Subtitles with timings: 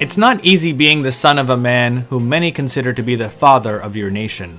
[0.00, 3.28] It's not easy being the son of a man whom many consider to be the
[3.28, 4.58] father of your nation.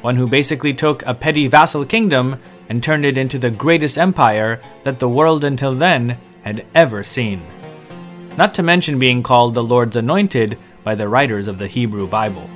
[0.00, 4.60] One who basically took a petty vassal kingdom and turned it into the greatest empire
[4.82, 7.40] that the world until then had ever seen.
[8.36, 12.50] Not to mention being called the Lord's anointed by the writers of the Hebrew Bible.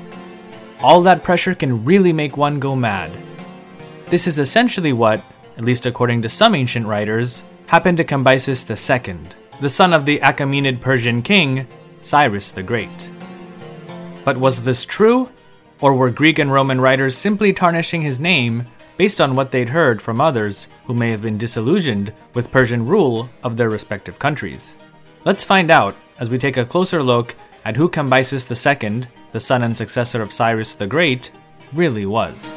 [0.83, 3.13] All that pressure can really make one go mad.
[4.07, 5.23] This is essentially what,
[5.57, 9.19] at least according to some ancient writers, happened to Cambyses II,
[9.61, 11.69] the son of the Achaemenid Persian king
[12.01, 13.11] Cyrus the Great.
[14.25, 15.31] But was this true?
[15.81, 18.67] Or were Greek and Roman writers simply tarnishing his name
[18.97, 23.29] based on what they'd heard from others who may have been disillusioned with Persian rule
[23.45, 24.75] of their respective countries?
[25.25, 29.63] Let's find out as we take a closer look at who Cambyses II, the son
[29.63, 31.31] and successor of Cyrus the Great,
[31.73, 32.57] really was.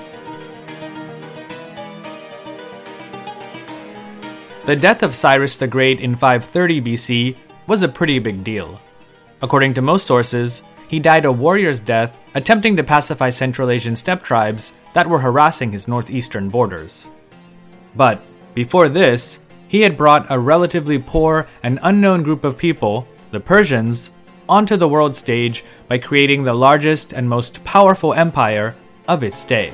[4.66, 7.35] The death of Cyrus the Great in 530 BC
[7.68, 8.80] was a pretty big deal.
[9.41, 14.24] According to most sources, he died a warrior's death attempting to pacify Central Asian steppe
[14.24, 17.07] tribes that were harassing his northeastern borders.
[17.96, 18.21] But
[18.54, 24.12] before this, he had brought a relatively poor and unknown group of people, the Persians,
[24.49, 28.76] onto the world stage by creating the largest and most powerful empire
[29.08, 29.71] of its day.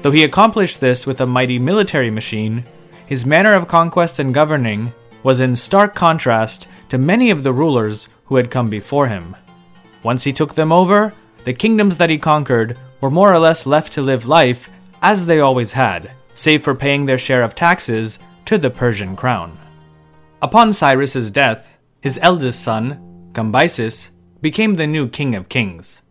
[0.00, 2.64] Though he accomplished this with a mighty military machine,
[3.06, 8.08] his manner of conquest and governing was in stark contrast to many of the rulers
[8.26, 9.36] who had come before him.
[10.02, 11.12] Once he took them over,
[11.44, 14.68] the kingdoms that he conquered were more or less left to live life
[15.02, 19.56] as they always had, save for paying their share of taxes to the Persian crown.
[20.42, 26.02] Upon Cyrus's death, his eldest son, Cambyses, became the new king of kings.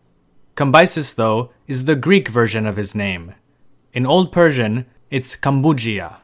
[0.55, 3.33] Cambyses, though, is the Greek version of his name.
[3.94, 6.16] In Old Persian, it's Kambujiya.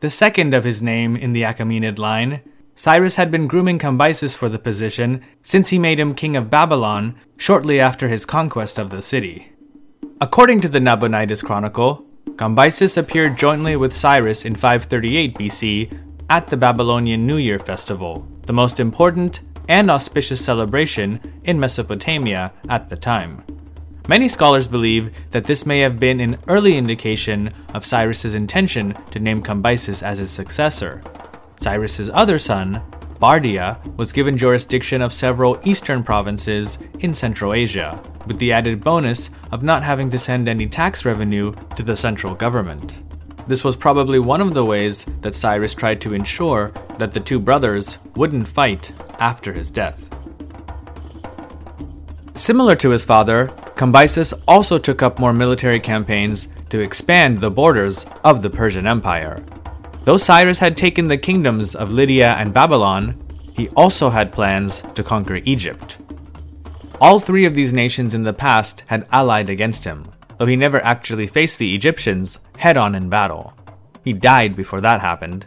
[0.00, 2.42] The second of his name in the Achaemenid line
[2.78, 7.16] Cyrus had been grooming Cambyses for the position since he made him king of Babylon
[7.36, 9.50] shortly after his conquest of the city.
[10.20, 12.06] According to the Nabonidus Chronicle,
[12.36, 16.00] Cambyses appeared jointly with Cyrus in 538 BC
[16.30, 22.88] at the Babylonian New Year festival, the most important and auspicious celebration in Mesopotamia at
[22.90, 23.42] the time.
[24.06, 29.18] Many scholars believe that this may have been an early indication of Cyrus's intention to
[29.18, 31.02] name Cambyses as his successor,
[31.60, 32.82] Cyrus's other son,
[33.20, 39.30] Bardia, was given jurisdiction of several eastern provinces in Central Asia, with the added bonus
[39.50, 43.02] of not having to send any tax revenue to the central government.
[43.48, 47.40] This was probably one of the ways that Cyrus tried to ensure that the two
[47.40, 50.04] brothers wouldn't fight after his death.
[52.34, 58.06] Similar to his father, Cambyses also took up more military campaigns to expand the borders
[58.22, 59.42] of the Persian Empire,
[60.08, 65.02] Though Cyrus had taken the kingdoms of Lydia and Babylon, he also had plans to
[65.02, 65.98] conquer Egypt.
[66.98, 70.06] All three of these nations in the past had allied against him,
[70.38, 73.52] though he never actually faced the Egyptians head on in battle.
[74.02, 75.44] He died before that happened.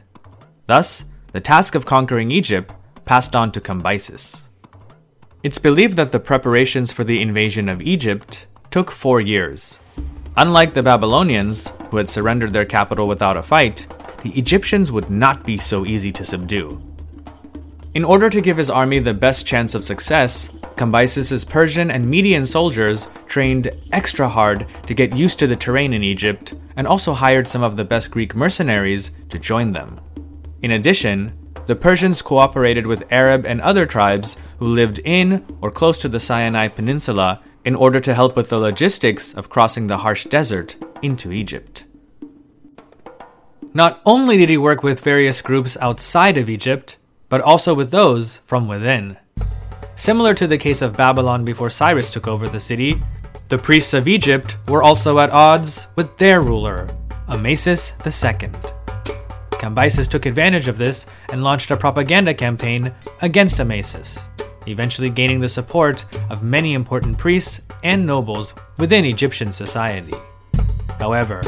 [0.68, 2.72] Thus, the task of conquering Egypt
[3.04, 4.44] passed on to Cambyses.
[5.42, 9.80] It's believed that the preparations for the invasion of Egypt took four years.
[10.38, 13.88] Unlike the Babylonians, who had surrendered their capital without a fight,
[14.24, 16.82] the Egyptians would not be so easy to subdue.
[17.94, 22.46] In order to give his army the best chance of success, Cambyses' Persian and Median
[22.46, 27.48] soldiers trained extra hard to get used to the terrain in Egypt and also hired
[27.48, 30.00] some of the best Greek mercenaries to join them.
[30.62, 31.34] In addition,
[31.68, 36.20] the Persians cooperated with Arab and other tribes who lived in or close to the
[36.20, 41.32] Sinai Peninsula in order to help with the logistics of crossing the harsh desert into
[41.32, 41.86] Egypt.
[43.74, 46.98] Not only did he work with various groups outside of Egypt,
[47.30, 49.18] but also with those from within.
[49.96, 53.02] Similar to the case of Babylon before Cyrus took over the city,
[53.48, 56.88] the priests of Egypt were also at odds with their ruler,
[57.30, 58.50] Amasis II.
[59.52, 64.20] Cambyses took advantage of this and launched a propaganda campaign against Amasis,
[64.68, 70.16] eventually gaining the support of many important priests and nobles within Egyptian society.
[71.00, 71.42] However,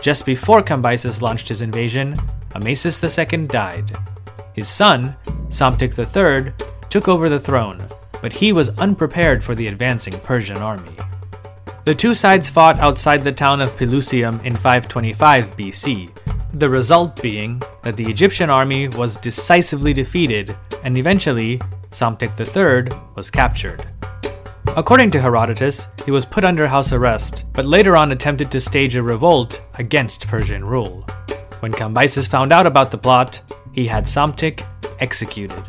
[0.00, 2.14] just before Cambyses launched his invasion,
[2.54, 3.96] Amasis II died.
[4.54, 5.14] His son,
[5.48, 6.52] Psamtik III,
[6.88, 7.86] took over the throne,
[8.20, 10.96] but he was unprepared for the advancing Persian army.
[11.84, 16.10] The two sides fought outside the town of Pelusium in 525 BC,
[16.54, 21.60] the result being that the Egyptian army was decisively defeated and eventually
[21.90, 23.89] Psamtik III was captured.
[24.76, 28.94] According to Herodotus, he was put under house arrest, but later on attempted to stage
[28.94, 31.04] a revolt against Persian rule.
[31.58, 34.64] When Cambyses found out about the plot, he had Psamtik
[35.00, 35.62] executed.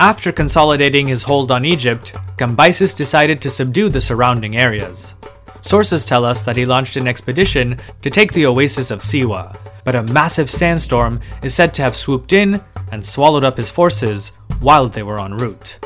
[0.00, 5.14] After consolidating his hold on Egypt, Cambyses decided to subdue the surrounding areas.
[5.60, 9.94] Sources tell us that he launched an expedition to take the oasis of Siwa, but
[9.94, 12.60] a massive sandstorm is said to have swooped in
[12.90, 15.78] and swallowed up his forces while they were en route.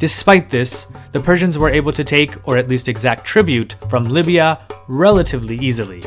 [0.00, 4.58] Despite this, the Persians were able to take, or at least exact tribute, from Libya
[4.88, 6.02] relatively easily.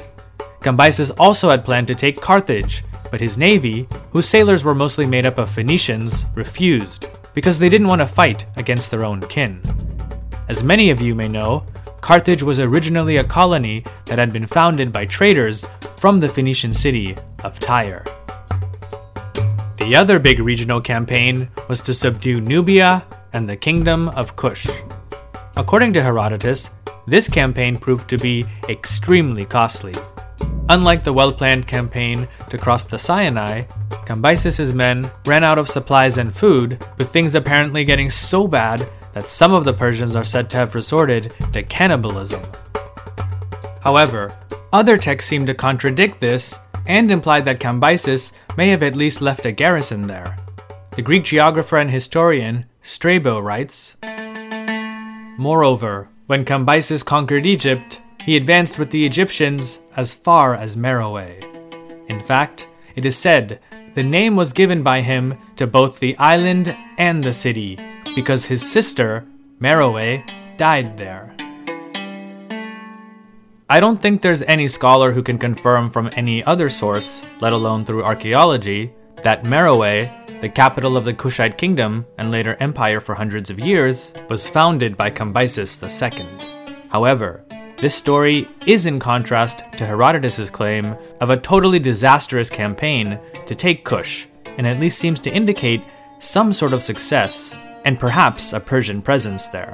[0.62, 5.28] Cambyses also had planned to take Carthage, but his navy, whose sailors were mostly made
[5.28, 7.06] up of Phoenicians, refused,
[7.36, 9.62] because they didn't want to fight against their own kin.
[10.50, 11.63] As many of you may know,
[12.01, 15.68] Carthage was originally a colony that had been founded by traders
[15.98, 18.04] from the Phoenician city of Tyre.
[19.78, 23.04] The other big regional campaign was to subdue Nubia
[23.34, 24.68] and the kingdom of Kush.
[25.56, 26.72] According to Herodotus,
[27.06, 29.94] this campaign proved to be extremely costly.
[30.70, 33.64] Unlike the well planned campaign to cross the Sinai,
[34.06, 39.30] Cambyses' men ran out of supplies and food, with things apparently getting so bad that
[39.30, 42.42] some of the Persians are said to have resorted to cannibalism.
[43.82, 44.36] However,
[44.72, 49.46] other texts seem to contradict this and imply that Cambyses may have at least left
[49.46, 50.36] a garrison there.
[50.96, 53.96] The Greek geographer and historian Strabo writes
[55.38, 61.40] Moreover, when Cambyses conquered Egypt, he advanced with the Egyptians as far as Meroe.
[62.10, 63.62] In fact, it is said
[63.96, 67.80] the name was given by him to both the island and the city,
[68.16, 69.26] because his sister,
[69.62, 70.22] Meroe,
[70.58, 71.34] died there.
[73.70, 77.86] I don't think there's any scholar who can confirm from any other source, let alone
[77.86, 78.92] through archaeology,
[79.22, 84.13] that Meroe, the capital of the Kushite kingdom and later empire for hundreds of years,
[84.30, 86.28] was founded by Cambyses II.
[86.90, 87.45] However,
[87.78, 93.86] this story is in contrast to Herodotus' claim of a totally disastrous campaign to take
[93.86, 94.25] Kush,
[94.57, 95.81] and at least seems to indicate
[96.19, 97.56] some sort of success
[97.86, 99.74] and perhaps a Persian presence there.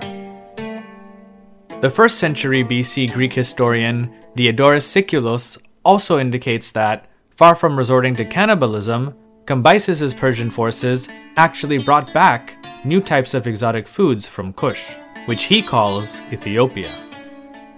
[1.82, 8.24] The first century BC Greek historian Diodorus Siculus also indicates that, far from resorting to
[8.24, 9.16] cannibalism,
[9.46, 14.94] Cambyses' Persian forces actually brought back new types of exotic foods from Kush,
[15.26, 16.94] which he calls Ethiopia.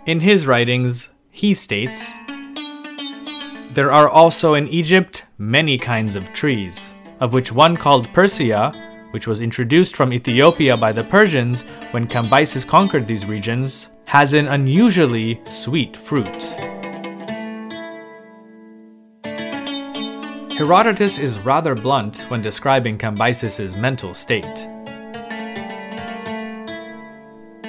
[0.06, 2.18] In his writings, he states
[3.74, 8.72] There are also in Egypt many kinds of trees, of which one called persea,
[9.12, 14.48] which was introduced from Ethiopia by the Persians when Cambyses conquered these regions, has an
[14.48, 16.71] unusually sweet fruit.
[20.58, 24.68] Herodotus is rather blunt when describing Cambyses' mental state.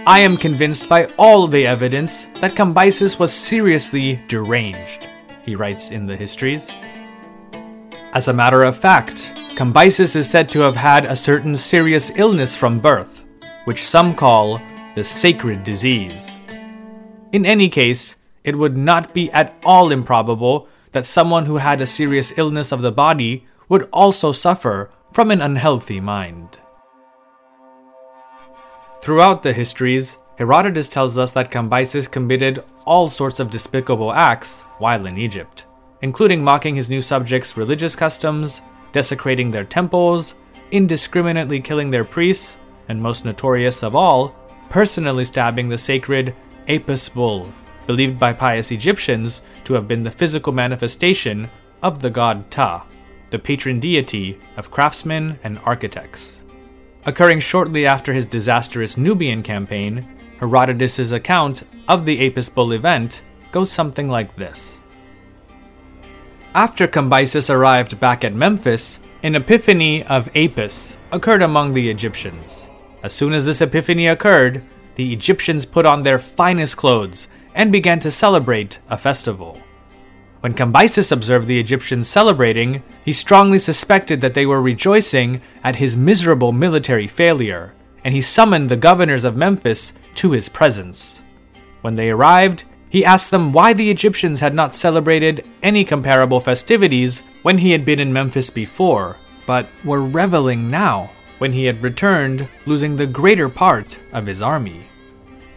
[0.04, 5.08] I am convinced by all the evidence that Cambyses was seriously deranged,
[5.44, 6.70] he writes in the histories.
[8.12, 12.56] As a matter of fact, Cambyses is said to have had a certain serious illness
[12.56, 13.24] from birth,
[13.64, 14.60] which some call
[14.96, 16.40] the sacred disease.
[17.30, 21.86] In any case, it would not be at all improbable that someone who had a
[21.86, 26.58] serious illness of the body would also suffer from an unhealthy mind.
[29.02, 35.06] Throughout the histories, Herodotus tells us that Cambyses committed all sorts of despicable acts while
[35.06, 35.64] in Egypt,
[36.02, 38.60] including mocking his new subjects' religious customs,
[38.92, 40.34] desecrating their temples,
[40.70, 42.56] indiscriminately killing their priests,
[42.88, 44.34] and most notorious of all,
[44.68, 46.34] personally stabbing the sacred
[46.68, 47.52] Apis bull,
[47.86, 51.48] believed by pious Egyptians to have been the physical manifestation
[51.82, 52.82] of the god Ptah,
[53.30, 56.42] the patron deity of craftsmen and architects.
[57.04, 60.06] Occurring shortly after his disastrous Nubian campaign,
[60.38, 64.78] Herodotus' account of the Apis bull event goes something like this.
[66.54, 72.68] After Cambyses arrived back at Memphis, an epiphany of Apis occurred among the Egyptians.
[73.02, 74.62] As soon as this epiphany occurred,
[74.96, 79.58] the Egyptians put on their finest clothes and began to celebrate a festival.
[80.40, 85.96] When Cambyses observed the Egyptians celebrating, he strongly suspected that they were rejoicing at his
[85.96, 91.22] miserable military failure, and he summoned the governors of Memphis to his presence.
[91.82, 97.22] When they arrived, he asked them why the Egyptians had not celebrated any comparable festivities
[97.42, 99.16] when he had been in Memphis before,
[99.46, 104.82] but were reveling now when he had returned, losing the greater part of his army.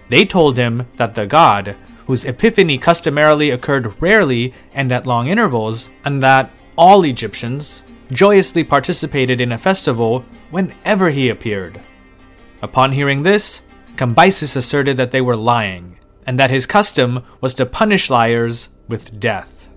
[0.09, 1.75] They told him that the god,
[2.05, 9.41] whose epiphany customarily occurred rarely and at long intervals, and that all Egyptians joyously participated
[9.41, 11.79] in a festival whenever he appeared.
[12.61, 13.61] Upon hearing this,
[13.95, 19.19] Cambyses asserted that they were lying and that his custom was to punish liars with
[19.19, 19.69] death.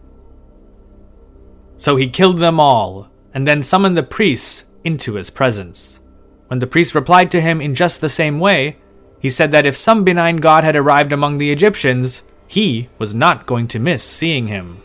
[1.76, 6.00] So he killed them all, and then summoned the priests into his presence.
[6.48, 8.78] When the priest replied to him in just the same way,
[9.20, 13.46] he said that if some benign god had arrived among the Egyptians, he was not
[13.46, 14.82] going to miss seeing him.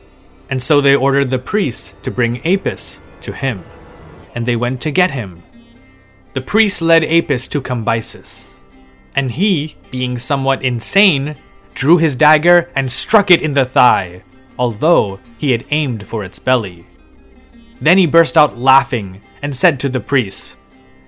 [0.50, 3.64] And so they ordered the priests to bring Apis to him,
[4.36, 5.42] and they went to get him.
[6.34, 8.56] The priests led Apis to Cambyses,
[9.16, 11.36] and he, being somewhat insane,
[11.74, 14.24] drew his dagger and struck it in the thigh,
[14.58, 16.86] although he had aimed for its belly.
[17.80, 20.56] Then he burst out laughing and said to the priests,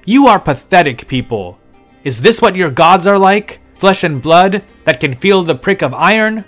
[0.06, 1.58] You are pathetic people.
[2.06, 3.60] Is this what your gods are like?
[3.74, 6.46] Flesh and blood that can feel the prick of iron?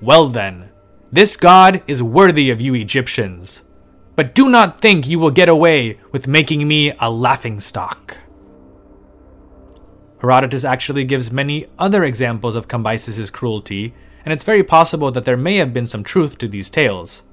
[0.00, 0.70] Well then,
[1.10, 3.62] this god is worthy of you Egyptians.
[4.14, 8.18] But do not think you will get away with making me a laughing stock.
[10.20, 13.92] Herodotus actually gives many other examples of Cambyses' cruelty,
[14.24, 17.24] and it's very possible that there may have been some truth to these tales.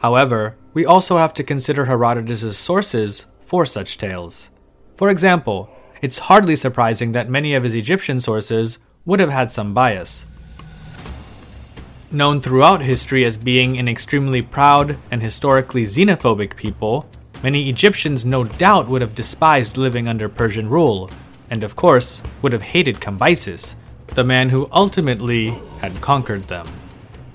[0.00, 4.50] However, we also have to consider Herodotus' sources for such tales.
[4.96, 5.70] For example,
[6.02, 10.26] it's hardly surprising that many of his Egyptian sources would have had some bias.
[12.10, 17.08] Known throughout history as being an extremely proud and historically xenophobic people,
[17.42, 21.08] many Egyptians no doubt would have despised living under Persian rule,
[21.48, 23.74] and of course, would have hated Cambyses,
[24.08, 26.68] the man who ultimately had conquered them.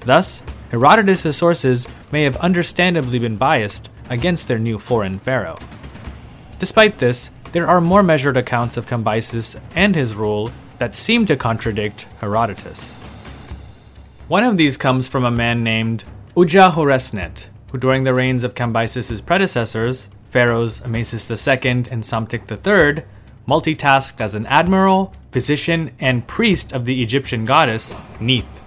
[0.01, 5.57] Thus, Herodotus' sources may have understandably been biased against their new foreign pharaoh.
[6.59, 11.35] Despite this, there are more measured accounts of Cambyses and his rule that seem to
[11.35, 12.93] contradict Herodotus.
[14.27, 16.03] One of these comes from a man named
[16.35, 23.03] Udjahorresnet, who during the reigns of Cambyses' predecessors, pharaohs Amasis II and Psamtik III,
[23.47, 28.61] multitasked as an admiral, physician, and priest of the Egyptian goddess Neith.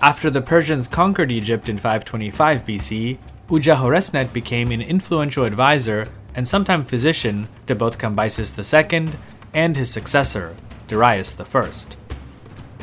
[0.00, 3.18] After the Persians conquered Egypt in 525 BC,
[3.48, 9.18] Udjahorresnet became an influential advisor and sometime physician to both Cambyses II
[9.54, 10.54] and his successor,
[10.86, 11.70] Darius I.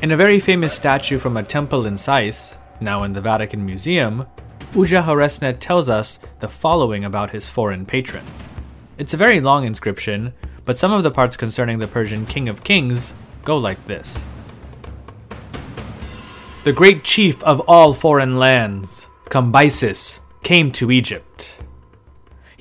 [0.02, 4.26] In a very famous statue from a temple in Sais, now in the Vatican Museum,
[4.74, 8.26] Udjahorresnet tells us the following about his foreign patron.
[8.98, 10.34] It's a very long inscription,
[10.66, 13.14] but some of the parts concerning the Persian King of Kings
[13.46, 14.26] go like this
[16.64, 21.63] The great chief of all foreign lands, Cambyses, came to Egypt.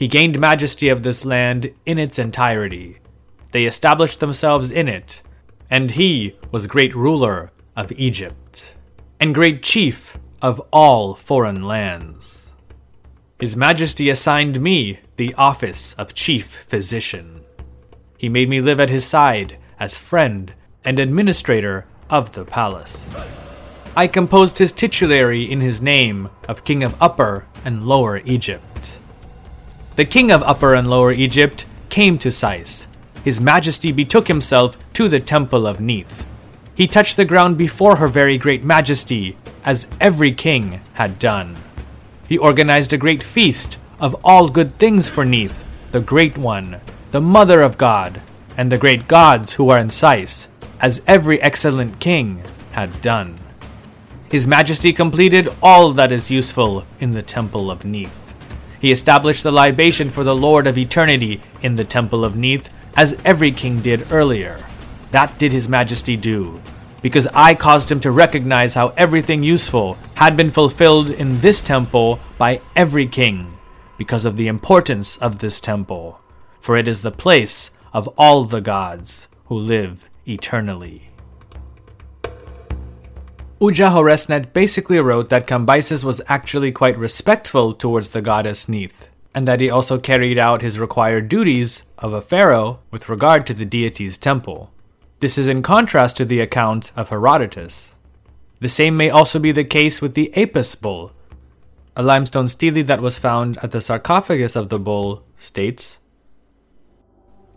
[0.02, 2.99] He gained majesty of this land in its entirety.
[3.52, 5.23] They established themselves in it,
[5.71, 8.75] and he was great ruler of Egypt,
[9.21, 12.50] and great chief of all foreign lands.
[13.38, 17.44] His Majesty assigned me the office of chief physician.
[18.18, 20.52] He made me live at his side as friend
[20.85, 23.09] and administrator of the palace.
[23.97, 28.72] I composed his titulary in his name of King of Upper and Lower Egypt.
[29.94, 32.87] The king of Upper and Lower Egypt came to Sais.
[33.22, 36.25] His majesty betook himself to the temple of Neith.
[36.75, 41.56] He touched the ground before her very great majesty, as every king had done.
[42.26, 46.80] He organized a great feast of all good things for Neith, the Great One,
[47.11, 48.22] the Mother of God,
[48.56, 50.49] and the great gods who are in Sais,
[50.80, 53.37] as every excellent king had done.
[54.30, 58.22] His Majesty completed all that is useful in the Temple of Neith.
[58.83, 63.17] He established the libation for the Lord of Eternity in the Temple of Neith, as
[63.25, 64.67] every king did earlier.
[65.12, 66.61] That did His Majesty do,
[67.01, 72.19] because I caused him to recognize how everything useful had been fulfilled in this temple
[72.39, 73.57] by every king,
[73.99, 76.21] because of the importance of this temple,
[76.59, 81.12] for it is the place of all the gods who live eternally.
[83.62, 89.61] Udjahorresnet basically wrote that Cambyses was actually quite respectful towards the goddess Neith, and that
[89.61, 94.19] he also carried out his required duties of a pharaoh with regard to the deity's
[94.19, 94.73] temple.
[95.21, 97.95] This is in contrast to the account of Herodotus.
[98.59, 101.12] The same may also be the case with the Apis bull.
[101.95, 106.00] A limestone stele that was found at the sarcophagus of the bull states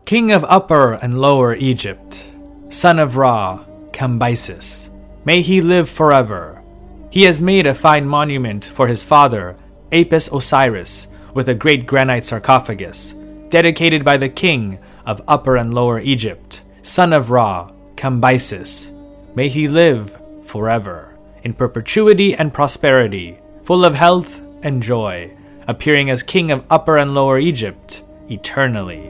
[0.05, 2.29] King of Upper and Lower Egypt,
[2.69, 4.91] son of Ra, Cambyses
[5.25, 6.61] May he live forever.
[7.09, 9.57] He has made a fine monument for his father,
[9.91, 13.13] Apis Osiris, with a great granite sarcophagus,
[13.49, 18.91] dedicated by the king of Upper and Lower Egypt, son of Ra, Cambyses.
[19.35, 20.15] May he live
[20.45, 25.35] forever, in perpetuity and prosperity, full of health and joy,
[25.67, 29.09] appearing as king of Upper and Lower Egypt eternally.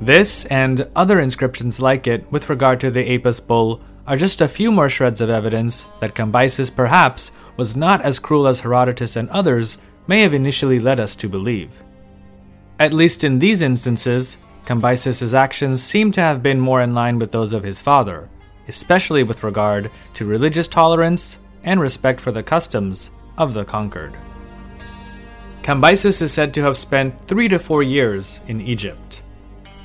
[0.00, 4.48] This and other inscriptions like it with regard to the Apis bull are just a
[4.48, 9.28] few more shreds of evidence that Cambyses perhaps was not as cruel as Herodotus and
[9.28, 9.76] others
[10.06, 11.84] may have initially led us to believe.
[12.78, 17.30] At least in these instances, Cambyses' actions seem to have been more in line with
[17.30, 18.28] those of his father,
[18.68, 24.16] especially with regard to religious tolerance and respect for the customs of the conquered.
[25.62, 29.19] Cambyses is said to have spent three to four years in Egypt.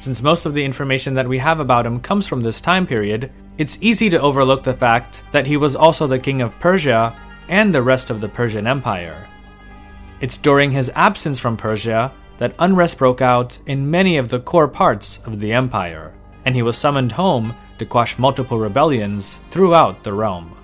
[0.05, 3.31] Since most of the information that we have about him comes from this time period,
[3.57, 7.11] it's easy to overlook the fact that he was also the king of Persia
[7.49, 9.27] and the rest of the Persian Empire.
[10.21, 14.67] It's during his absence from Persia that unrest broke out in many of the core
[14.67, 16.13] parts of the empire,
[16.45, 20.55] and he was summoned home to quash multiple rebellions throughout the realm.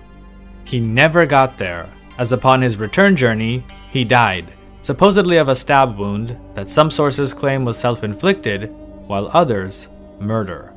[0.68, 4.46] He never got there, as upon his return journey, he died,
[4.82, 8.72] supposedly of a stab wound that some sources claim was self inflicted,
[9.12, 9.88] while others,
[10.20, 10.72] murder.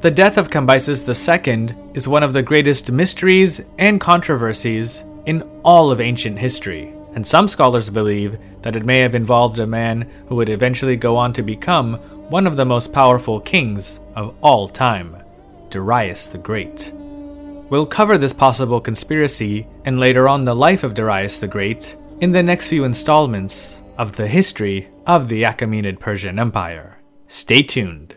[0.00, 5.92] The death of Cambyses II is one of the greatest mysteries and controversies in all
[5.92, 10.34] of ancient history, and some scholars believe that it may have involved a man who
[10.34, 11.94] would eventually go on to become
[12.28, 15.16] one of the most powerful kings of all time,
[15.70, 16.90] Darius the Great.
[17.70, 22.32] We'll cover this possible conspiracy and later on the life of Darius the Great in
[22.32, 26.97] the next few installments of the history of the Achaemenid Persian Empire.
[27.28, 28.16] Stay tuned.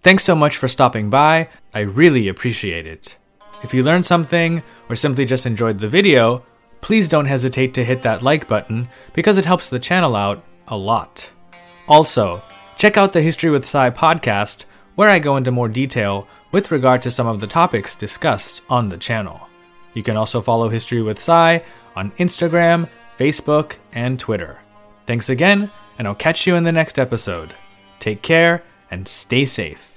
[0.00, 3.16] Thanks so much for stopping by, I really appreciate it.
[3.62, 6.44] If you learned something or simply just enjoyed the video,
[6.82, 10.76] please don't hesitate to hit that like button because it helps the channel out a
[10.76, 11.30] lot.
[11.88, 12.42] Also,
[12.76, 17.02] check out the History with Cy podcast, where I go into more detail with regard
[17.02, 19.48] to some of the topics discussed on the channel.
[19.94, 21.64] You can also follow History with Cy
[21.96, 24.58] on Instagram, Facebook, and Twitter.
[25.06, 27.54] Thanks again, and I'll catch you in the next episode.
[28.04, 29.93] Take care and stay safe.